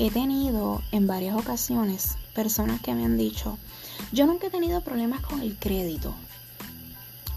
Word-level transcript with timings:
he 0.00 0.10
tenido 0.10 0.80
en 0.92 1.06
varias 1.06 1.36
ocasiones 1.36 2.16
personas 2.34 2.80
que 2.80 2.94
me 2.94 3.04
han 3.04 3.18
dicho, 3.18 3.58
yo 4.12 4.24
nunca 4.24 4.46
he 4.46 4.50
tenido 4.50 4.80
problemas 4.80 5.20
con 5.20 5.42
el 5.42 5.54
crédito, 5.56 6.14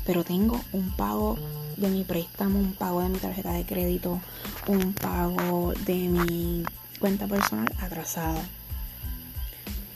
pero 0.05 0.24
tengo 0.24 0.62
un 0.72 0.90
pago 0.91 1.37
de 1.76 1.90
mi 1.90 2.05
préstamo, 2.05 2.58
un 2.58 2.72
pago 2.72 3.01
de 3.01 3.10
mi 3.10 3.18
tarjeta 3.18 3.51
de 3.51 3.65
crédito, 3.65 4.22
un 4.68 4.94
pago 4.94 5.73
de 5.86 6.08
mi 6.08 6.63
cuenta 7.01 7.28
personal 7.28 7.68
atrasada. 7.81 8.41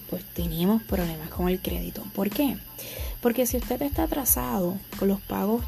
Pues 0.10 0.26
tenemos 0.34 0.84
problemas 0.84 1.30
con 1.30 1.48
el 1.48 1.62
crédito. 1.62 2.04
¿Por 2.14 2.30
qué? 2.30 2.58
Porque 3.22 3.46
si 3.46 3.56
usted 3.56 3.82
está 3.82 4.04
atrasado 4.04 4.78
con 5.00 5.08
los 5.08 5.22
pagos 5.22 5.64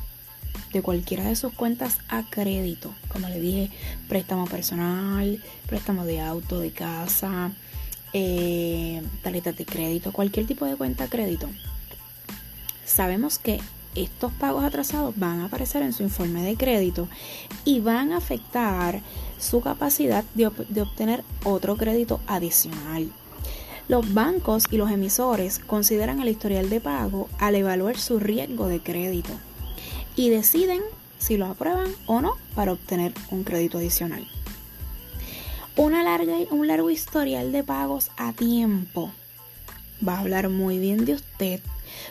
de 0.74 0.82
cualquiera 0.82 1.26
de 1.26 1.36
sus 1.36 1.54
cuentas 1.54 1.98
a 2.08 2.24
crédito, 2.30 2.94
como 3.08 3.28
le 3.28 3.40
dije, 3.40 3.72
préstamo 4.08 4.46
personal, 4.46 5.42
préstamo 5.68 6.06
de 6.06 6.22
auto, 6.22 6.60
de 6.60 6.72
casa, 6.72 7.52
eh, 8.14 9.02
tarjetas 9.24 9.58
de 9.58 9.66
crédito, 9.66 10.12
cualquier 10.12 10.46
tipo 10.46 10.66
de 10.66 10.76
cuenta 10.76 11.06
a 11.06 11.10
crédito, 11.10 11.50
sabemos 12.86 13.40
que 13.40 13.60
estos 13.96 14.32
pagos 14.34 14.64
atrasados 14.64 15.18
van 15.18 15.40
a 15.40 15.46
aparecer 15.46 15.82
en 15.82 15.94
su 15.94 16.04
informe 16.04 16.44
de 16.44 16.56
crédito 16.56 17.08
y 17.66 17.80
van 17.80 18.12
a 18.12 18.18
afectar 18.18 19.02
su 19.40 19.62
capacidad 19.62 20.24
de, 20.36 20.52
de 20.70 20.82
obtener 20.82 21.24
otro 21.44 21.76
crédito 21.76 22.20
adicional. 22.28 23.12
Los 23.88 24.14
bancos 24.14 24.66
y 24.70 24.78
los 24.78 24.92
emisores 24.92 25.58
consideran 25.58 26.22
el 26.22 26.30
historial 26.30 26.70
de 26.70 26.80
pago 26.80 27.28
al 27.40 27.56
evaluar 27.56 27.98
su 27.98 28.20
riesgo 28.20 28.68
de 28.68 28.82
crédito 28.82 29.32
y 30.20 30.30
deciden 30.30 30.82
si 31.18 31.38
lo 31.38 31.46
aprueban 31.46 31.96
o 32.06 32.20
no 32.20 32.36
para 32.54 32.74
obtener 32.74 33.14
un 33.32 33.46
crédito 33.46 33.78
adicional. 33.78 34.28
Una 35.78 36.04
larga, 36.04 36.36
un 36.52 36.68
largo 36.68 36.90
historial 36.90 37.54
de 37.54 37.64
pagos 37.64 38.12
a 38.18 38.34
tiempo 38.34 39.14
va 40.06 40.16
a 40.16 40.20
hablar 40.20 40.50
muy 40.50 40.78
bien 40.78 41.06
de 41.06 41.14
usted 41.14 41.62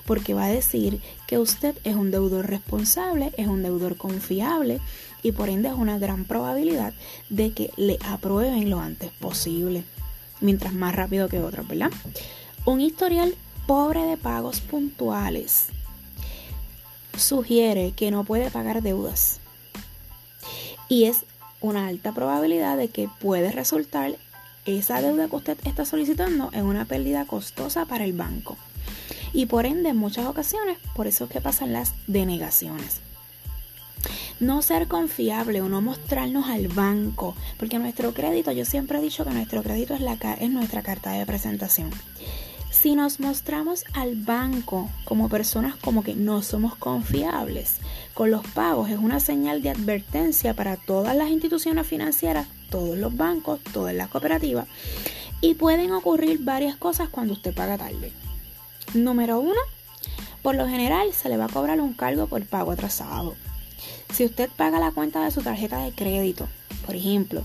porque 0.07 0.33
va 0.33 0.47
a 0.47 0.49
decir 0.49 1.03
que 1.27 1.37
usted 1.37 1.77
es 1.85 1.97
un 1.97 2.11
deudor 2.11 2.47
responsable, 2.47 3.31
es 3.37 3.47
un 3.47 3.63
deudor 3.63 3.99
confiable 3.99 4.81
y 5.23 5.33
por 5.33 5.51
ende 5.51 5.69
es 5.69 5.75
una 5.75 5.99
gran 5.99 6.25
probabilidad 6.25 6.95
de 7.29 7.53
que 7.53 7.73
le 7.77 7.99
aprueben 8.07 8.71
lo 8.71 8.81
antes 8.81 9.11
posible 9.21 9.85
mientras 10.41 10.73
más 10.73 10.97
rápido 10.97 11.29
que 11.29 11.41
otros, 11.41 11.69
¿verdad? 11.69 11.91
Un 12.65 12.81
historial 12.81 13.35
pobre 13.67 14.05
de 14.05 14.17
pagos 14.17 14.63
puntuales 14.63 15.67
sugiere 17.19 17.93
que 17.93 18.11
no 18.11 18.25
puede 18.25 18.51
pagar 18.51 18.83
deudas 18.83 19.41
y 20.89 21.05
es 21.05 21.25
una 21.61 21.87
alta 21.87 22.13
probabilidad 22.13 22.77
de 22.77 22.89
que 22.89 23.09
puede 23.21 23.53
resultar 23.53 24.17
esa 24.65 25.01
deuda 25.01 25.29
que 25.29 25.37
usted 25.37 25.59
está 25.65 25.85
solicitando 25.85 26.51
en 26.53 26.65
una 26.65 26.85
pérdida 26.85 27.25
costosa 27.25 27.85
para 27.87 28.05
el 28.05 28.13
banco. 28.13 28.57
Y 29.33 29.47
por 29.47 29.67
ende, 29.67 29.91
en 29.91 29.97
muchas 29.97 30.27
ocasiones, 30.27 30.79
por 30.95 31.07
eso 31.07 31.25
es 31.25 31.31
que 31.31 31.41
pasan 31.41 31.73
las 31.73 31.93
denegaciones. 32.07 33.01
No 34.41 34.63
ser 34.63 34.89
confiable 34.89 35.61
o 35.61 35.69
no 35.69 35.83
mostrarnos 35.83 36.49
al 36.49 36.69
banco, 36.69 37.35
porque 37.59 37.79
nuestro 37.79 38.15
crédito, 38.15 38.53
yo 38.53 38.65
siempre 38.65 38.99
he 38.99 39.03
dicho 39.03 39.25
que 39.25 39.31
nuestro 39.31 39.63
crédito 39.63 39.95
es, 39.95 40.01
la, 40.01 40.15
es 40.15 40.51
nuestra 40.51 40.83
carta 40.83 41.11
de 41.13 41.27
presentación. 41.27 41.91
Si 42.71 42.95
nos 42.95 43.19
mostramos 43.19 43.85
al 43.95 44.15
banco 44.15 44.91
como 45.05 45.29
personas 45.29 45.75
como 45.77 46.05
que 46.05 46.15
no 46.15 46.43
somos 46.43 46.77
confiables 46.77 47.77
con 48.15 48.31
los 48.31 48.47
pagos, 48.49 48.91
es 48.91 48.99
una 48.99 49.21
señal 49.21 49.63
de 49.63 49.71
advertencia 49.71 50.55
para 50.55 50.77
todas 50.77 51.17
las 51.17 51.31
instituciones 51.31 51.87
financieras, 51.87 52.47
todos 52.71 52.97
los 52.99 53.17
bancos, 53.17 53.61
todas 53.73 53.95
las 53.95 54.09
cooperativas. 54.09 54.67
Y 55.41 55.55
pueden 55.55 55.93
ocurrir 55.93 56.45
varias 56.45 56.77
cosas 56.77 57.09
cuando 57.09 57.33
usted 57.33 57.55
paga 57.55 57.79
tarde. 57.79 58.13
Número 58.95 59.41
uno, 59.41 59.61
por 60.43 60.55
lo 60.55 60.69
general 60.69 61.13
se 61.13 61.29
le 61.29 61.37
va 61.37 61.47
a 61.47 61.53
cobrar 61.53 61.81
un 61.81 61.95
cargo 61.95 62.27
por 62.27 62.45
pago 62.45 62.73
atrasado. 62.73 63.35
Si 64.13 64.25
usted 64.25 64.51
paga 64.57 64.79
la 64.79 64.93
cuenta 64.93 65.25
de 65.25 65.31
su 65.31 65.43
tarjeta 65.43 65.83
de 65.85 65.93
crédito, 65.93 66.49
por 66.85 66.95
ejemplo, 66.95 67.45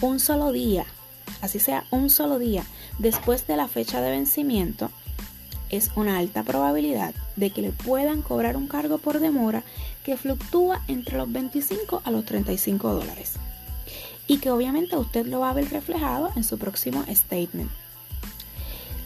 un 0.00 0.20
solo 0.20 0.52
día, 0.52 0.84
así 1.42 1.58
sea 1.58 1.84
un 1.90 2.10
solo 2.10 2.38
día 2.38 2.64
después 2.98 3.46
de 3.46 3.56
la 3.56 3.68
fecha 3.68 4.00
de 4.00 4.10
vencimiento, 4.10 4.90
es 5.70 5.90
una 5.96 6.18
alta 6.18 6.42
probabilidad 6.42 7.14
de 7.36 7.50
que 7.50 7.62
le 7.62 7.70
puedan 7.70 8.22
cobrar 8.22 8.56
un 8.56 8.68
cargo 8.68 8.98
por 8.98 9.20
demora 9.20 9.64
que 10.04 10.16
fluctúa 10.16 10.82
entre 10.88 11.16
los 11.16 11.30
25 11.32 12.02
a 12.04 12.10
los 12.10 12.24
35 12.24 12.94
dólares 12.94 13.34
y 14.26 14.38
que 14.38 14.50
obviamente 14.50 14.96
usted 14.96 15.26
lo 15.26 15.40
va 15.40 15.50
a 15.50 15.54
ver 15.54 15.70
reflejado 15.70 16.30
en 16.36 16.44
su 16.44 16.58
próximo 16.58 17.04
statement. 17.12 17.70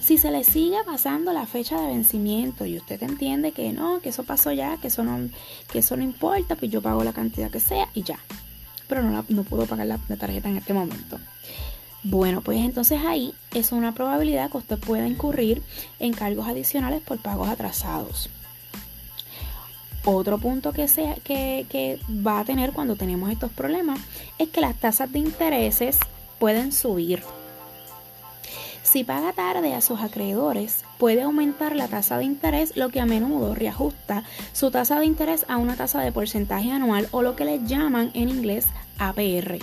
Si 0.01 0.17
se 0.17 0.31
le 0.31 0.43
sigue 0.43 0.79
pasando 0.87 1.33
la 1.33 1.47
fecha 1.47 1.79
de 1.81 1.89
vencimiento 1.89 2.65
y 2.65 2.79
usted 2.79 3.03
entiende 3.03 3.53
que 3.53 3.73
no, 3.73 4.01
que 4.01 4.09
eso 4.09 4.25
pasó 4.25 4.53
ya, 4.53 4.79
que 4.79 4.89
eso 4.89 5.05
no, 5.05 5.29
que 5.71 5.81
eso 5.81 5.97
no 5.97 6.03
importa, 6.03 6.57
pues 6.57 6.71
yo 6.71 6.81
pago 6.81 7.05
la 7.05 7.13
cantidad 7.13 7.51
que 7.51 7.61
sea 7.61 7.89
y 7.93 8.05
ya. 8.05 8.19
Pero 8.87 9.03
no, 9.03 9.25
no 9.29 9.43
puedo 9.43 9.67
pagar 9.67 9.87
la, 9.87 9.99
tarjeta 10.17 10.49
en 10.49 10.57
este 10.57 10.73
momento. 10.73 11.19
Bueno, 12.05 12.43
pues 12.43 12.59
entonces 12.59 13.01
ahí 13.05 13.35
es 13.53 13.73
una 13.73 13.93
probabilidad 13.93 14.51
que 14.51 14.59
usted 14.59 14.79
pueda 14.79 15.09
incurrir 15.09 15.63
en 15.99 16.13
cargos 16.13 16.47
adicionales 16.47 17.03
por 17.03 17.19
pagos 17.19 17.49
atrasados. 17.49 18.31
Otro 20.05 20.39
punto 20.39 20.73
que, 20.73 20.87
que, 21.25 22.01
va 22.09 22.41
a 22.41 22.45
tener 22.45 22.73
cuando 22.73 22.97
tenemos 22.97 23.31
estos 23.31 23.51
problemas 23.51 24.01
es 24.39 24.49
que 24.49 24.61
las 24.61 24.77
tasas 24.77 25.13
de 25.13 25.19
intereses 25.19 25.99
pueden 26.39 26.73
subir. 26.73 27.23
Si 28.83 29.05
paga 29.05 29.35
tarde 29.35 29.75
a 29.75 29.83
sus 29.83 30.01
acreedores, 30.01 30.85
puede 30.97 31.23
aumentar 31.23 31.77
la 31.77 31.89
tasa 31.89 32.17
de 32.17 32.25
interés, 32.25 32.75
lo 32.75 32.89
que 32.89 33.01
a 33.01 33.07
menudo 33.07 33.55
reajusta 33.55 34.25
su 34.55 34.71
tasa 34.71 34.99
de 34.99 35.05
interés 35.05 35.45
a 35.49 35.59
una 35.59 35.77
tasa 35.77 36.01
de 36.01 36.13
porcentaje 36.13 36.71
anual 36.71 37.09
o 37.11 37.21
lo 37.21 37.37
que 37.37 37.45
le 37.45 37.63
llaman 37.67 38.11
en 38.15 38.31
inglés 38.31 38.67
APR. 38.99 39.59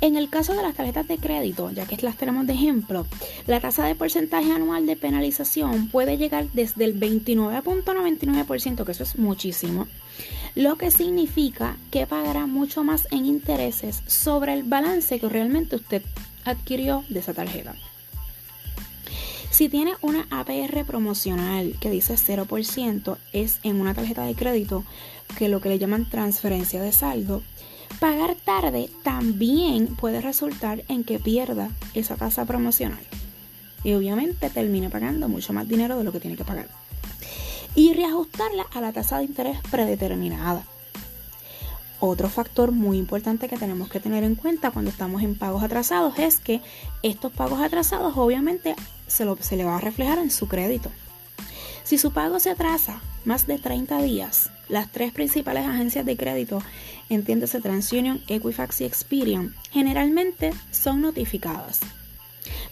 En 0.00 0.16
el 0.16 0.28
caso 0.30 0.54
de 0.54 0.62
las 0.62 0.76
tarjetas 0.76 1.08
de 1.08 1.18
crédito, 1.18 1.72
ya 1.72 1.84
que 1.86 1.96
las 2.02 2.16
tenemos 2.16 2.46
de 2.46 2.52
ejemplo, 2.52 3.04
la 3.46 3.58
tasa 3.60 3.84
de 3.84 3.96
porcentaje 3.96 4.52
anual 4.52 4.86
de 4.86 4.94
penalización 4.94 5.88
puede 5.88 6.16
llegar 6.16 6.46
desde 6.52 6.84
el 6.84 6.98
29.99%, 6.98 8.84
que 8.84 8.92
eso 8.92 9.02
es 9.02 9.18
muchísimo, 9.18 9.88
lo 10.54 10.76
que 10.76 10.92
significa 10.92 11.76
que 11.90 12.06
pagará 12.06 12.46
mucho 12.46 12.84
más 12.84 13.08
en 13.10 13.26
intereses 13.26 14.02
sobre 14.06 14.54
el 14.54 14.62
balance 14.62 15.18
que 15.18 15.28
realmente 15.28 15.76
usted 15.76 16.02
adquirió 16.44 17.04
de 17.08 17.18
esa 17.18 17.34
tarjeta. 17.34 17.74
Si 19.50 19.68
tiene 19.68 19.94
una 20.02 20.28
APR 20.30 20.84
promocional 20.84 21.74
que 21.80 21.90
dice 21.90 22.14
0%, 22.14 23.16
es 23.32 23.58
en 23.64 23.80
una 23.80 23.94
tarjeta 23.94 24.24
de 24.24 24.36
crédito 24.36 24.84
que 25.36 25.48
lo 25.48 25.60
que 25.60 25.70
le 25.70 25.80
llaman 25.80 26.08
transferencia 26.08 26.80
de 26.80 26.92
saldo. 26.92 27.42
Pagar 28.00 28.36
tarde 28.36 28.90
también 29.02 29.88
puede 29.88 30.20
resultar 30.20 30.84
en 30.86 31.02
que 31.02 31.18
pierda 31.18 31.70
esa 31.94 32.14
tasa 32.14 32.44
promocional. 32.44 33.04
Y 33.82 33.94
obviamente 33.94 34.50
termine 34.50 34.88
pagando 34.88 35.28
mucho 35.28 35.52
más 35.52 35.66
dinero 35.66 35.98
de 35.98 36.04
lo 36.04 36.12
que 36.12 36.20
tiene 36.20 36.36
que 36.36 36.44
pagar. 36.44 36.68
Y 37.74 37.94
reajustarla 37.94 38.66
a 38.72 38.80
la 38.80 38.92
tasa 38.92 39.18
de 39.18 39.24
interés 39.24 39.58
predeterminada. 39.70 40.64
Otro 41.98 42.28
factor 42.28 42.70
muy 42.70 42.98
importante 42.98 43.48
que 43.48 43.56
tenemos 43.56 43.88
que 43.88 43.98
tener 43.98 44.22
en 44.22 44.36
cuenta 44.36 44.70
cuando 44.70 44.92
estamos 44.92 45.22
en 45.22 45.34
pagos 45.34 45.64
atrasados 45.64 46.16
es 46.20 46.38
que 46.38 46.60
estos 47.02 47.32
pagos 47.32 47.60
atrasados 47.60 48.16
obviamente 48.16 48.76
se, 49.08 49.26
se 49.40 49.56
le 49.56 49.64
va 49.64 49.76
a 49.76 49.80
reflejar 49.80 50.18
en 50.18 50.30
su 50.30 50.46
crédito. 50.46 50.92
Si 51.82 51.98
su 51.98 52.12
pago 52.12 52.38
se 52.38 52.50
atrasa 52.50 53.00
más 53.24 53.46
de 53.46 53.58
30 53.58 54.02
días, 54.02 54.50
las 54.68 54.90
tres 54.90 55.12
principales 55.12 55.66
agencias 55.66 56.04
de 56.04 56.16
crédito, 56.16 56.62
entiéndase 57.08 57.60
TransUnion, 57.60 58.22
Equifax 58.28 58.80
y 58.80 58.84
Experian, 58.84 59.54
generalmente 59.70 60.52
son 60.70 61.02
notificadas. 61.02 61.80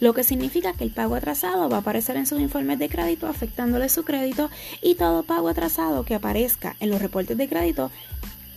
Lo 0.01 0.15
que 0.15 0.25
significa 0.25 0.73
que 0.73 0.85
el 0.85 0.91
pago 0.91 1.15
atrasado 1.15 1.69
va 1.69 1.79
a 1.79 1.81
aparecer 1.81 2.17
en 2.17 2.27
sus 2.27 2.41
informes 2.41 2.79
de 2.79 2.89
crédito 2.89 3.27
afectándole 3.27 3.89
su 3.89 4.05
crédito 4.05 4.51
y 4.83 4.95
todo 4.95 5.23
pago 5.23 5.49
atrasado 5.49 6.05
que 6.05 6.15
aparezca 6.15 6.77
en 6.81 6.91
los 6.91 7.01
reportes 7.01 7.37
de 7.37 7.49
crédito 7.49 7.91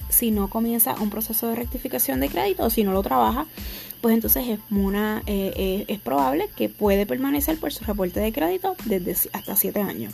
si 0.09 0.31
no 0.31 0.49
comienza 0.49 0.95
un 0.99 1.09
proceso 1.09 1.47
de 1.47 1.55
rectificación 1.55 2.19
de 2.19 2.29
crédito 2.29 2.65
o 2.65 2.69
si 2.69 2.83
no 2.83 2.91
lo 2.91 3.03
trabaja, 3.03 3.45
pues 4.01 4.13
entonces 4.13 4.47
es, 4.47 4.59
una, 4.71 5.21
eh, 5.25 5.53
eh, 5.55 5.85
es 5.87 5.99
probable 5.99 6.49
que 6.55 6.67
puede 6.67 7.05
permanecer 7.05 7.57
por 7.59 7.71
su 7.71 7.85
reporte 7.85 8.19
de 8.19 8.33
crédito 8.33 8.75
desde 8.85 9.29
hasta 9.33 9.55
7 9.55 9.81
años. 9.81 10.13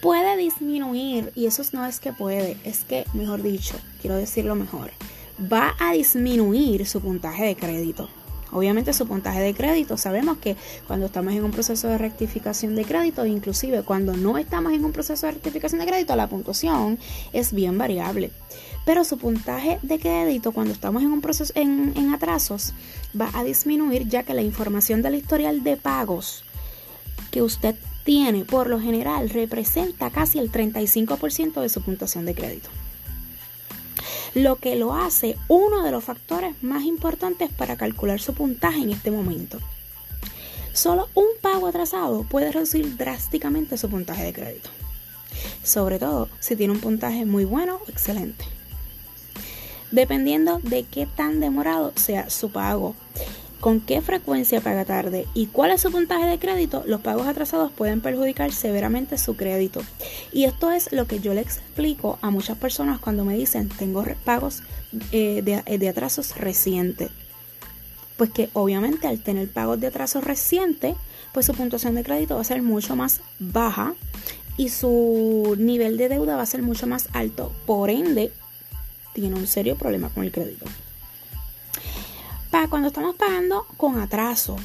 Puede 0.00 0.36
disminuir, 0.36 1.32
y 1.34 1.46
eso 1.46 1.62
no 1.72 1.84
es 1.84 1.98
que 1.98 2.12
puede, 2.12 2.56
es 2.64 2.84
que, 2.84 3.04
mejor 3.14 3.42
dicho, 3.42 3.74
quiero 4.00 4.16
decirlo 4.16 4.54
mejor, 4.54 4.92
va 5.40 5.74
a 5.80 5.92
disminuir 5.92 6.86
su 6.86 7.00
puntaje 7.00 7.46
de 7.46 7.56
crédito. 7.56 8.08
Obviamente 8.52 8.92
su 8.92 9.06
puntaje 9.06 9.40
de 9.40 9.54
crédito, 9.54 9.96
sabemos 9.96 10.38
que 10.38 10.56
cuando 10.86 11.06
estamos 11.06 11.34
en 11.34 11.44
un 11.44 11.50
proceso 11.50 11.88
de 11.88 11.98
rectificación 11.98 12.76
de 12.76 12.84
crédito, 12.84 13.26
inclusive 13.26 13.82
cuando 13.82 14.16
no 14.16 14.38
estamos 14.38 14.72
en 14.72 14.84
un 14.84 14.92
proceso 14.92 15.26
de 15.26 15.32
rectificación 15.32 15.80
de 15.80 15.86
crédito, 15.86 16.16
la 16.16 16.28
puntuación 16.28 16.98
es 17.32 17.52
bien 17.52 17.76
variable. 17.76 18.30
Pero 18.86 19.04
su 19.04 19.18
puntaje 19.18 19.78
de 19.82 19.98
crédito 19.98 20.52
cuando 20.52 20.72
estamos 20.72 21.02
en 21.02 21.12
un 21.12 21.20
proceso 21.20 21.52
en, 21.56 21.92
en 21.96 22.14
atrasos 22.14 22.72
va 23.20 23.30
a 23.34 23.44
disminuir 23.44 24.08
ya 24.08 24.22
que 24.22 24.32
la 24.32 24.42
información 24.42 25.02
del 25.02 25.16
historial 25.16 25.62
de 25.62 25.76
pagos 25.76 26.44
que 27.30 27.42
usted 27.42 27.74
tiene 28.08 28.46
por 28.46 28.70
lo 28.70 28.80
general 28.80 29.28
representa 29.28 30.08
casi 30.08 30.38
el 30.38 30.50
35% 30.50 31.60
de 31.60 31.68
su 31.68 31.82
puntuación 31.82 32.24
de 32.24 32.34
crédito 32.34 32.70
lo 34.34 34.56
que 34.56 34.76
lo 34.76 34.94
hace 34.94 35.36
uno 35.46 35.82
de 35.82 35.90
los 35.90 36.04
factores 36.04 36.54
más 36.62 36.84
importantes 36.84 37.52
para 37.52 37.76
calcular 37.76 38.18
su 38.18 38.32
puntaje 38.32 38.80
en 38.80 38.90
este 38.90 39.10
momento. 39.10 39.58
Solo 40.72 41.08
un 41.12 41.26
pago 41.42 41.66
atrasado 41.66 42.22
puede 42.22 42.50
reducir 42.50 42.96
drásticamente 42.96 43.76
su 43.76 43.90
puntaje 43.90 44.24
de 44.24 44.32
crédito, 44.32 44.70
sobre 45.62 45.98
todo 45.98 46.30
si 46.40 46.56
tiene 46.56 46.72
un 46.72 46.80
puntaje 46.80 47.26
muy 47.26 47.44
bueno 47.44 47.78
o 47.86 47.90
excelente. 47.90 48.46
Dependiendo 49.90 50.60
de 50.62 50.84
qué 50.84 51.06
tan 51.06 51.40
demorado 51.40 51.92
sea 51.96 52.30
su 52.30 52.50
pago, 52.50 52.94
con 53.60 53.80
qué 53.80 54.00
frecuencia 54.00 54.60
paga 54.60 54.84
tarde 54.84 55.26
y 55.34 55.46
cuál 55.46 55.70
es 55.70 55.80
su 55.80 55.90
puntaje 55.90 56.26
de 56.26 56.38
crédito, 56.38 56.84
los 56.86 57.00
pagos 57.00 57.26
atrasados 57.26 57.72
pueden 57.72 58.00
perjudicar 58.00 58.52
severamente 58.52 59.18
su 59.18 59.36
crédito. 59.36 59.82
Y 60.32 60.44
esto 60.44 60.70
es 60.70 60.92
lo 60.92 61.06
que 61.06 61.20
yo 61.20 61.34
le 61.34 61.40
explico 61.40 62.18
a 62.22 62.30
muchas 62.30 62.56
personas 62.56 63.00
cuando 63.00 63.24
me 63.24 63.36
dicen 63.36 63.68
tengo 63.68 64.04
pagos 64.24 64.62
eh, 65.12 65.42
de, 65.42 65.62
eh, 65.66 65.78
de 65.78 65.88
atrasos 65.88 66.36
recientes. 66.36 67.10
Pues 68.16 68.30
que 68.30 68.48
obviamente 68.52 69.06
al 69.06 69.22
tener 69.22 69.48
pagos 69.48 69.80
de 69.80 69.88
atrasos 69.88 70.24
recientes, 70.24 70.94
pues 71.32 71.46
su 71.46 71.54
puntuación 71.54 71.94
de 71.94 72.04
crédito 72.04 72.34
va 72.34 72.40
a 72.40 72.44
ser 72.44 72.62
mucho 72.62 72.96
más 72.96 73.20
baja 73.38 73.94
y 74.56 74.70
su 74.70 75.54
nivel 75.58 75.96
de 75.96 76.08
deuda 76.08 76.36
va 76.36 76.42
a 76.42 76.46
ser 76.46 76.62
mucho 76.62 76.86
más 76.86 77.08
alto. 77.12 77.52
Por 77.64 77.90
ende, 77.90 78.32
tiene 79.12 79.36
un 79.36 79.46
serio 79.46 79.76
problema 79.76 80.08
con 80.08 80.24
el 80.24 80.32
crédito 80.32 80.66
para 82.50 82.68
cuando 82.68 82.88
estamos 82.88 83.16
pagando 83.16 83.66
con 83.76 83.98
atraso. 83.98 84.56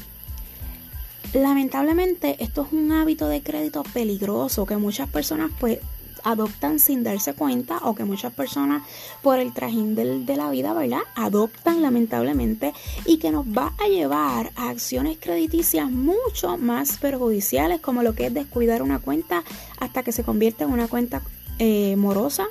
Lamentablemente 1.32 2.36
esto 2.38 2.62
es 2.62 2.72
un 2.72 2.92
hábito 2.92 3.28
de 3.28 3.42
crédito 3.42 3.82
peligroso 3.82 4.66
que 4.66 4.76
muchas 4.76 5.08
personas 5.08 5.50
pues 5.58 5.80
adoptan 6.24 6.78
sin 6.78 7.04
darse 7.04 7.34
cuenta 7.34 7.78
o 7.82 7.94
que 7.94 8.04
muchas 8.04 8.32
personas 8.32 8.82
por 9.22 9.38
el 9.38 9.52
trajín 9.52 9.94
de 9.94 10.36
la 10.36 10.50
vida, 10.50 10.72
¿verdad? 10.72 11.00
Adoptan 11.14 11.82
lamentablemente 11.82 12.72
y 13.04 13.18
que 13.18 13.30
nos 13.30 13.46
va 13.46 13.74
a 13.78 13.88
llevar 13.88 14.50
a 14.56 14.70
acciones 14.70 15.18
crediticias 15.20 15.90
mucho 15.90 16.56
más 16.56 16.98
perjudiciales 16.98 17.80
como 17.80 18.02
lo 18.02 18.14
que 18.14 18.26
es 18.26 18.34
descuidar 18.34 18.82
una 18.82 18.98
cuenta 18.98 19.44
hasta 19.78 20.02
que 20.02 20.12
se 20.12 20.24
convierte 20.24 20.64
en 20.64 20.72
una 20.72 20.88
cuenta 20.88 21.22
eh, 21.58 21.94
morosa 21.96 22.46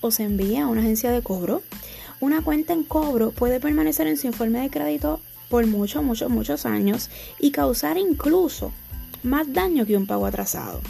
o 0.00 0.10
se 0.10 0.24
envía 0.24 0.64
a 0.64 0.68
una 0.68 0.82
agencia 0.82 1.10
de 1.10 1.22
cobro 1.22 1.62
una 2.24 2.42
cuenta 2.42 2.72
en 2.72 2.82
cobro 2.82 3.30
puede 3.30 3.60
permanecer 3.60 4.06
en 4.06 4.16
su 4.16 4.26
informe 4.26 4.60
de 4.60 4.70
crédito 4.70 5.20
por 5.48 5.66
muchos, 5.66 6.02
muchos, 6.02 6.30
muchos 6.30 6.66
años 6.66 7.10
y 7.38 7.50
causar 7.50 7.98
incluso 7.98 8.72
más 9.22 9.52
daño 9.52 9.86
que 9.86 9.96
un 9.96 10.06
pago 10.06 10.26
atrasado. 10.26 10.80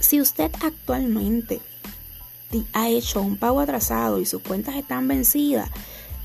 Si 0.00 0.20
usted 0.20 0.50
actualmente 0.62 1.60
ha 2.74 2.90
hecho 2.90 3.22
un 3.22 3.36
pago 3.38 3.60
atrasado 3.60 4.20
y 4.20 4.26
sus 4.26 4.42
cuentas 4.42 4.76
están 4.76 5.08
vencidas, 5.08 5.70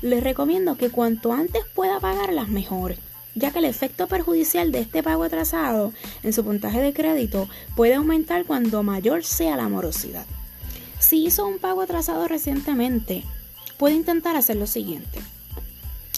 le 0.02 0.20
recomiendo 0.20 0.76
que 0.76 0.90
cuanto 0.90 1.32
antes 1.32 1.64
pueda 1.74 2.00
pagarlas 2.00 2.48
mejor, 2.48 2.96
ya 3.34 3.50
que 3.50 3.60
el 3.60 3.64
efecto 3.64 4.06
perjudicial 4.06 4.70
de 4.70 4.80
este 4.80 5.02
pago 5.02 5.24
atrasado 5.24 5.92
en 6.22 6.32
su 6.32 6.44
puntaje 6.44 6.80
de 6.80 6.92
crédito 6.92 7.48
puede 7.74 7.94
aumentar 7.94 8.44
cuando 8.44 8.82
mayor 8.82 9.24
sea 9.24 9.56
la 9.56 9.68
morosidad. 9.68 10.26
Si 11.00 11.24
hizo 11.24 11.46
un 11.46 11.58
pago 11.58 11.82
atrasado 11.82 12.26
recientemente, 12.28 13.24
puede 13.78 13.94
intentar 13.94 14.36
hacer 14.36 14.56
lo 14.56 14.66
siguiente. 14.66 15.20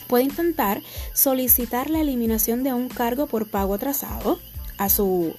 Puede 0.08 0.24
intentar 0.24 0.82
solicitar 1.12 1.90
la 1.90 2.00
eliminación 2.00 2.64
de 2.64 2.72
un 2.72 2.88
cargo 2.88 3.26
por 3.26 3.48
pago 3.48 3.74
atrasado 3.74 4.40
a 4.78 4.88
su 4.88 5.34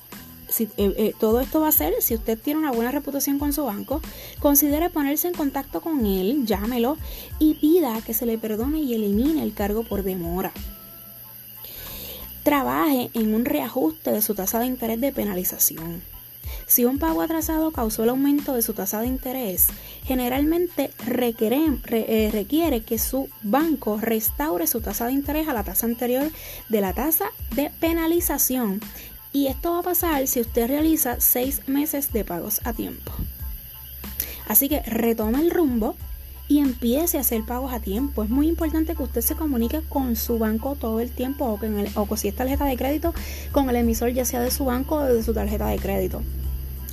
eh, 0.59 0.67
eh, 0.77 1.13
todo 1.17 1.39
esto 1.39 1.61
va 1.61 1.69
a 1.69 1.71
ser, 1.71 1.93
si 2.01 2.13
usted 2.13 2.37
tiene 2.37 2.59
una 2.59 2.71
buena 2.71 2.91
reputación 2.91 3.39
con 3.39 3.53
su 3.53 3.63
banco, 3.63 4.01
considere 4.39 4.89
ponerse 4.89 5.27
en 5.29 5.33
contacto 5.33 5.81
con 5.81 6.05
él, 6.05 6.45
llámelo 6.45 6.97
y 7.39 7.53
pida 7.55 8.01
que 8.01 8.13
se 8.13 8.25
le 8.25 8.37
perdone 8.37 8.79
y 8.79 8.93
elimine 8.93 9.43
el 9.43 9.53
cargo 9.53 9.83
por 9.83 10.03
demora. 10.03 10.51
Trabaje 12.43 13.09
en 13.13 13.33
un 13.33 13.45
reajuste 13.45 14.11
de 14.11 14.21
su 14.21 14.35
tasa 14.35 14.59
de 14.59 14.65
interés 14.65 14.99
de 14.99 15.13
penalización. 15.13 16.01
Si 16.71 16.85
un 16.85 16.99
pago 16.99 17.21
atrasado 17.21 17.71
causó 17.71 18.03
el 18.03 18.11
aumento 18.11 18.53
de 18.53 18.61
su 18.61 18.71
tasa 18.71 19.01
de 19.01 19.07
interés, 19.07 19.67
generalmente 20.05 20.89
eh, 21.05 22.29
requiere, 22.31 22.81
que 22.83 22.97
su 22.97 23.27
banco 23.43 23.97
restaure 23.99 24.65
su 24.67 24.79
tasa 24.79 25.07
de 25.07 25.11
interés 25.11 25.49
a 25.49 25.53
la 25.53 25.65
tasa 25.65 25.85
anterior 25.85 26.31
de 26.69 26.79
la 26.79 26.93
tasa 26.93 27.25
de 27.57 27.71
penalización. 27.81 28.79
Y 29.33 29.47
esto 29.47 29.73
va 29.73 29.79
a 29.79 29.83
pasar 29.83 30.27
si 30.27 30.39
usted 30.39 30.69
realiza 30.69 31.19
seis 31.19 31.67
meses 31.67 32.13
de 32.13 32.23
pagos 32.23 32.61
a 32.63 32.71
tiempo. 32.71 33.11
Así 34.47 34.69
que 34.69 34.79
retome 34.83 35.41
el 35.41 35.51
rumbo 35.51 35.97
y 36.47 36.59
empiece 36.59 37.17
a 37.17 37.21
hacer 37.21 37.43
pagos 37.43 37.73
a 37.73 37.81
tiempo. 37.81 38.23
Es 38.23 38.29
muy 38.29 38.47
importante 38.47 38.95
que 38.95 39.03
usted 39.03 39.19
se 39.19 39.35
comunique 39.35 39.81
con 39.89 40.15
su 40.15 40.39
banco 40.39 40.77
todo 40.77 41.01
el 41.01 41.11
tiempo 41.11 41.47
o, 41.47 41.57
con 41.57 41.77
el, 41.77 41.89
o 41.95 42.15
si 42.15 42.29
es 42.29 42.35
tarjeta 42.37 42.63
de 42.63 42.77
crédito, 42.77 43.13
con 43.51 43.69
el 43.69 43.75
emisor 43.75 44.13
ya 44.13 44.23
sea 44.23 44.39
de 44.39 44.51
su 44.51 44.63
banco 44.63 44.95
o 44.95 45.03
de 45.03 45.21
su 45.21 45.33
tarjeta 45.33 45.67
de 45.67 45.77
crédito. 45.77 46.21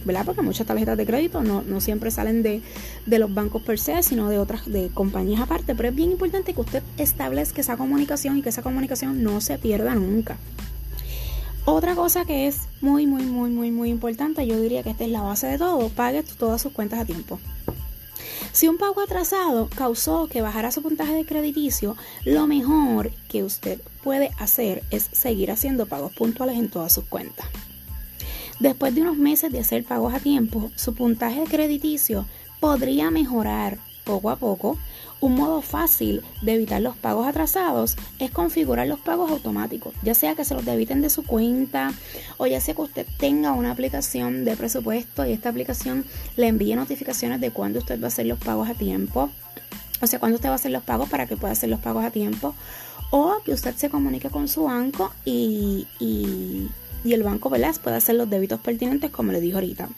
¿Verdad? 0.04 0.24
Porque 0.24 0.42
muchas 0.42 0.66
tarjetas 0.66 0.96
de 0.96 1.06
crédito 1.06 1.42
no, 1.42 1.80
siempre 1.80 2.10
salen 2.10 2.42
de, 2.42 2.62
de, 3.06 3.18
los 3.18 3.32
bancos 3.32 3.62
per 3.62 3.78
se, 3.78 4.02
sino 4.02 4.28
de 4.28 4.38
otras 4.38 4.66
de 4.66 4.88
compañías 4.88 5.40
aparte. 5.40 5.74
Pero 5.74 5.88
es 5.88 5.94
bien 5.94 6.12
importante 6.12 6.54
que 6.54 6.60
usted 6.60 6.82
establezca 6.96 7.60
esa 7.60 7.76
comunicación 7.76 8.38
y 8.38 8.42
que 8.42 8.48
esa 8.48 8.62
comunicación 8.62 9.22
no 9.22 9.40
se 9.40 9.58
pierda 9.58 9.94
nunca. 9.94 10.36
Otra 11.64 11.94
cosa 11.94 12.24
que 12.24 12.46
es 12.46 12.62
muy, 12.80 13.06
muy, 13.06 13.24
muy, 13.24 13.50
muy, 13.50 13.70
muy 13.70 13.90
importante, 13.90 14.46
yo 14.46 14.58
diría 14.58 14.82
que 14.82 14.90
esta 14.90 15.04
es 15.04 15.10
la 15.10 15.20
base 15.20 15.48
de 15.48 15.58
todo, 15.58 15.90
pague 15.90 16.22
todas 16.22 16.62
sus 16.62 16.72
cuentas 16.72 17.00
a 17.00 17.04
tiempo. 17.04 17.38
Si 18.52 18.68
un 18.68 18.78
pago 18.78 19.02
atrasado 19.02 19.68
causó 19.76 20.28
que 20.28 20.40
bajara 20.40 20.72
su 20.72 20.82
puntaje 20.82 21.12
de 21.12 21.26
crediticio, 21.26 21.96
lo 22.24 22.46
mejor 22.46 23.10
que 23.28 23.44
usted 23.44 23.80
puede 24.02 24.30
hacer 24.38 24.82
es 24.90 25.08
seguir 25.12 25.50
haciendo 25.50 25.86
pagos 25.86 26.12
puntuales 26.12 26.56
en 26.56 26.70
todas 26.70 26.92
sus 26.92 27.04
cuentas. 27.04 27.46
Después 28.60 28.94
de 28.94 29.02
unos 29.02 29.16
meses 29.16 29.52
de 29.52 29.60
hacer 29.60 29.84
pagos 29.84 30.14
a 30.14 30.20
tiempo, 30.20 30.70
su 30.74 30.94
puntaje 30.94 31.44
crediticio 31.44 32.26
podría 32.60 33.10
mejorar 33.10 33.78
poco 34.04 34.30
a 34.30 34.36
poco. 34.36 34.78
Un 35.20 35.34
modo 35.34 35.62
fácil 35.62 36.22
de 36.42 36.54
evitar 36.54 36.80
los 36.80 36.96
pagos 36.96 37.26
atrasados 37.26 37.96
es 38.18 38.30
configurar 38.30 38.86
los 38.86 39.00
pagos 39.00 39.30
automáticos, 39.30 39.92
ya 40.02 40.14
sea 40.14 40.36
que 40.36 40.44
se 40.44 40.54
los 40.54 40.64
debiten 40.64 41.02
de 41.02 41.10
su 41.10 41.24
cuenta 41.24 41.92
o 42.36 42.46
ya 42.46 42.60
sea 42.60 42.74
que 42.74 42.82
usted 42.82 43.06
tenga 43.18 43.52
una 43.52 43.72
aplicación 43.72 44.44
de 44.44 44.56
presupuesto 44.56 45.26
y 45.26 45.32
esta 45.32 45.48
aplicación 45.48 46.04
le 46.36 46.46
envíe 46.46 46.76
notificaciones 46.76 47.40
de 47.40 47.50
cuándo 47.50 47.80
usted 47.80 48.00
va 48.00 48.04
a 48.04 48.08
hacer 48.08 48.26
los 48.26 48.38
pagos 48.38 48.68
a 48.68 48.74
tiempo, 48.74 49.28
o 50.00 50.06
sea, 50.06 50.20
cuándo 50.20 50.36
usted 50.36 50.48
va 50.48 50.52
a 50.52 50.56
hacer 50.56 50.70
los 50.70 50.84
pagos 50.84 51.08
para 51.08 51.26
que 51.26 51.36
pueda 51.36 51.52
hacer 51.52 51.68
los 51.68 51.80
pagos 51.80 52.04
a 52.04 52.12
tiempo, 52.12 52.54
o 53.10 53.38
que 53.44 53.52
usted 53.52 53.74
se 53.74 53.90
comunique 53.90 54.30
con 54.30 54.46
su 54.46 54.64
banco 54.64 55.12
y, 55.24 55.88
y 55.98 56.68
y 57.04 57.12
el 57.12 57.22
banco 57.22 57.50
Velas 57.50 57.78
puede 57.78 57.96
hacer 57.96 58.14
los 58.16 58.28
débitos 58.28 58.60
pertinentes 58.60 59.10
como 59.10 59.32
le 59.32 59.40
dijo 59.40 59.56
ahorita. 59.56 59.88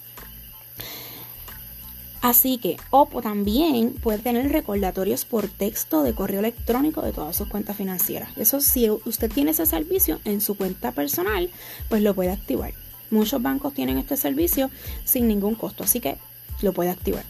Así 2.22 2.58
que, 2.58 2.76
o 2.90 3.06
también 3.22 3.94
puede 3.94 4.18
tener 4.18 4.52
recordatorios 4.52 5.24
por 5.24 5.48
texto 5.48 6.02
de 6.02 6.14
correo 6.14 6.40
electrónico 6.40 7.00
de 7.00 7.12
todas 7.12 7.34
sus 7.34 7.48
cuentas 7.48 7.78
financieras. 7.78 8.36
Eso 8.36 8.60
si 8.60 8.90
usted 8.90 9.30
tiene 9.32 9.52
ese 9.52 9.64
servicio 9.64 10.20
en 10.26 10.42
su 10.42 10.54
cuenta 10.54 10.92
personal, 10.92 11.48
pues 11.88 12.02
lo 12.02 12.14
puede 12.14 12.30
activar. 12.30 12.74
Muchos 13.10 13.40
bancos 13.40 13.72
tienen 13.72 13.96
este 13.96 14.18
servicio 14.18 14.70
sin 15.04 15.28
ningún 15.28 15.54
costo, 15.54 15.84
así 15.84 16.00
que 16.00 16.18
lo 16.60 16.74
puede 16.74 16.90
activar. 16.90 17.24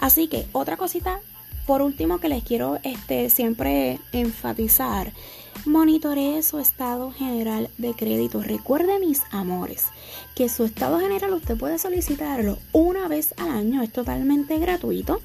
Así 0.00 0.26
que 0.26 0.46
otra 0.52 0.76
cosita, 0.76 1.20
por 1.66 1.82
último 1.82 2.18
que 2.18 2.28
les 2.28 2.42
quiero 2.42 2.78
este, 2.82 3.30
siempre 3.30 3.98
enfatizar 4.12 5.12
Monitoree 5.66 6.42
su 6.42 6.58
estado 6.58 7.12
general 7.12 7.68
de 7.76 7.92
crédito. 7.92 8.42
Recuerde, 8.42 8.98
mis 8.98 9.22
amores, 9.30 9.84
que 10.34 10.48
su 10.48 10.64
estado 10.64 10.98
general 11.00 11.34
usted 11.34 11.56
puede 11.56 11.78
solicitarlo 11.78 12.58
una 12.72 13.08
vez 13.08 13.34
al 13.36 13.50
año. 13.50 13.82
Es 13.82 13.92
totalmente 13.92 14.58
gratuito. 14.58 15.20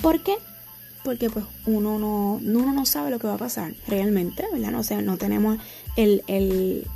¿Por 0.03 0.23
qué? 0.23 0.35
Porque 1.05 1.31
pues 1.31 1.47
uno 1.67 1.99
no, 1.99 2.35
uno 2.35 2.73
no 2.73 2.85
sabe 2.85 3.11
lo 3.11 3.19
que 3.19 3.27
va 3.27 3.35
a 3.35 3.39
pasar 3.39 3.73
realmente, 3.87 4.45
¿verdad? 4.53 4.71
No, 4.71 4.81
o 4.81 5.03
no 5.03 5.17
tenemos 5.17 5.59
el, 5.97 6.23
el, 6.27 6.87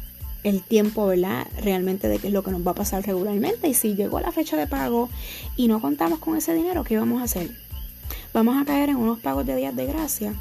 el 0.43 0.63
tiempo, 0.63 1.07
¿verdad? 1.07 1.47
Realmente 1.63 2.09
de 2.09 2.19
qué 2.19 2.27
es 2.27 2.33
lo 2.33 2.43
que 2.43 2.51
nos 2.51 2.67
va 2.67 2.73
a 2.73 2.75
pasar 2.75 3.05
regularmente. 3.07 3.69
Y 3.69 3.75
si 3.75 3.95
llegó 3.95 4.21
la 4.21 4.31
fecha 4.31 4.57
de 4.57 4.67
pago 4.67 5.09
y 5.57 5.69
no 5.69 5.81
contamos 5.81 6.19
con 6.19 6.37
ese 6.37 6.55
dinero, 6.55 6.85
¿qué 6.85 6.99
vamos 6.99 7.23
a 7.23 7.25
hacer? 7.25 7.63
Vamos 8.35 8.61
a 8.61 8.64
caer 8.64 8.88
en 8.88 8.97
unos 8.97 9.21
pagos 9.21 9.47
de 9.47 9.55
días 9.55 9.76
de 9.76 9.87
gracia 9.87 10.35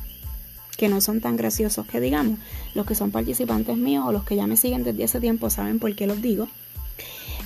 que 0.77 0.89
no 0.89 0.99
son 0.99 1.21
tan 1.21 1.37
graciosos 1.37 1.85
que 1.85 2.01
digamos. 2.01 2.39
Los 2.73 2.87
que 2.87 2.95
son 2.95 3.11
participantes 3.11 3.77
míos 3.77 4.03
o 4.07 4.11
los 4.11 4.23
que 4.23 4.35
ya 4.35 4.47
me 4.47 4.57
siguen 4.57 4.83
desde 4.83 5.03
hace 5.03 5.19
tiempo 5.21 5.51
saben 5.51 5.77
por 5.77 5.95
qué 5.95 6.07
los 6.07 6.19
digo. 6.19 6.47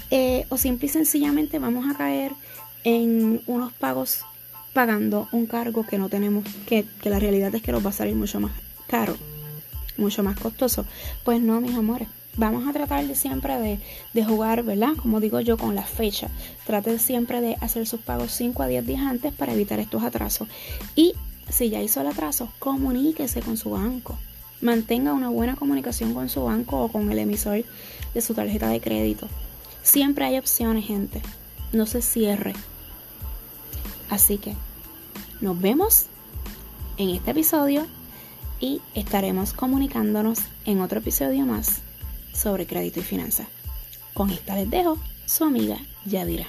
Eh, 0.09 0.45
o 0.47 0.57
simple 0.57 0.85
y 0.85 0.89
sencillamente 0.89 1.59
vamos 1.59 1.93
a 1.93 1.97
caer 1.97 2.31
en 2.85 3.41
unos 3.45 3.73
pagos 3.73 4.21
pagando 4.71 5.27
un 5.33 5.47
cargo 5.47 5.85
que 5.85 5.97
no 5.97 6.07
tenemos, 6.07 6.45
que, 6.65 6.85
que 7.01 7.09
la 7.09 7.19
realidad 7.19 7.53
es 7.53 7.61
que 7.61 7.73
nos 7.73 7.85
va 7.85 7.89
a 7.89 7.93
salir 7.93 8.15
mucho 8.15 8.39
más 8.39 8.53
caro, 8.87 9.17
mucho 9.97 10.23
más 10.23 10.39
costoso. 10.39 10.85
Pues 11.25 11.41
no, 11.41 11.59
mis 11.59 11.75
amores. 11.75 12.07
Vamos 12.37 12.67
a 12.67 12.71
tratar 12.71 13.07
de 13.07 13.15
siempre 13.15 13.59
de, 13.59 13.79
de, 14.13 14.23
jugar, 14.23 14.61
¿verdad? 14.61 14.93
Como 15.01 15.19
digo 15.19 15.39
yo, 15.39 15.57
con 15.57 15.73
la 15.73 15.81
fecha. 15.81 16.29
Trate 16.67 16.99
siempre 16.99 17.41
de 17.41 17.57
hacer 17.61 17.87
sus 17.87 17.99
pagos 17.99 18.31
5 18.31 18.61
a 18.61 18.67
10 18.67 18.85
días 18.85 19.01
antes 19.01 19.33
para 19.33 19.53
evitar 19.53 19.79
estos 19.79 20.03
atrasos. 20.03 20.47
Y 20.95 21.15
si 21.49 21.71
ya 21.71 21.81
hizo 21.81 21.99
el 22.01 22.07
atraso, 22.07 22.49
comuníquese 22.59 23.41
con 23.41 23.57
su 23.57 23.71
banco. 23.71 24.19
Mantenga 24.61 25.13
una 25.13 25.29
buena 25.29 25.55
comunicación 25.55 26.13
con 26.13 26.29
su 26.29 26.43
banco 26.43 26.79
o 26.83 26.89
con 26.89 27.11
el 27.11 27.17
emisor 27.17 27.63
de 28.13 28.21
su 28.21 28.35
tarjeta 28.35 28.69
de 28.69 28.81
crédito. 28.81 29.27
Siempre 29.81 30.25
hay 30.25 30.37
opciones, 30.37 30.85
gente. 30.85 31.23
No 31.73 31.87
se 31.87 32.03
cierre. 32.03 32.53
Así 34.11 34.37
que 34.37 34.53
nos 35.41 35.59
vemos 35.59 36.05
en 36.97 37.09
este 37.09 37.31
episodio 37.31 37.87
y 38.59 38.79
estaremos 38.93 39.53
comunicándonos 39.53 40.39
en 40.65 40.81
otro 40.81 40.99
episodio 40.99 41.43
más 41.43 41.81
sobre 42.37 42.65
crédito 42.65 42.99
y 42.99 43.03
finanzas. 43.03 43.47
Con 44.13 44.29
esta 44.29 44.55
les 44.55 44.69
dejo 44.69 44.97
su 45.25 45.43
amiga 45.43 45.77
Yadira. 46.05 46.47